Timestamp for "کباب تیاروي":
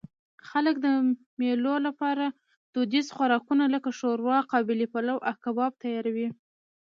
5.43-6.27